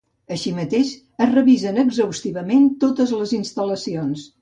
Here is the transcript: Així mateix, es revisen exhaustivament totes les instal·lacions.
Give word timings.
Així 0.35 0.53
mateix, 0.59 0.93
es 1.27 1.29
revisen 1.35 1.79
exhaustivament 1.83 2.67
totes 2.87 3.17
les 3.23 3.39
instal·lacions. 3.43 4.31